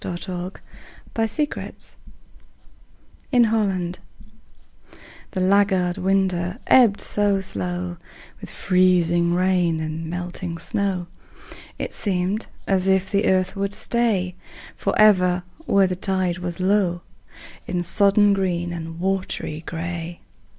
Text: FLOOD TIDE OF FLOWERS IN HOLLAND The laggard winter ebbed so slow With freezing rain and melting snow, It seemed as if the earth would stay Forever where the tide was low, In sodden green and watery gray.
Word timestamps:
FLOOD 0.01 0.19
TIDE 0.19 0.61
OF 1.15 1.31
FLOWERS 1.43 1.95
IN 3.31 3.43
HOLLAND 3.43 3.99
The 5.29 5.39
laggard 5.39 5.99
winter 5.99 6.57
ebbed 6.65 6.99
so 6.99 7.39
slow 7.39 7.97
With 8.39 8.49
freezing 8.49 9.35
rain 9.35 9.79
and 9.79 10.07
melting 10.07 10.57
snow, 10.57 11.05
It 11.77 11.93
seemed 11.93 12.47
as 12.65 12.87
if 12.87 13.11
the 13.11 13.27
earth 13.29 13.55
would 13.55 13.73
stay 13.73 14.33
Forever 14.75 15.43
where 15.67 15.85
the 15.85 15.95
tide 15.95 16.39
was 16.39 16.59
low, 16.59 17.01
In 17.67 17.83
sodden 17.83 18.33
green 18.33 18.73
and 18.73 18.99
watery 18.99 19.61
gray. 19.67 20.21